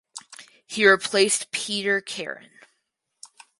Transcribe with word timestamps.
He 0.65 0.89
replaced 0.89 1.51
Peeter 1.51 2.01
Karin. 2.01 2.49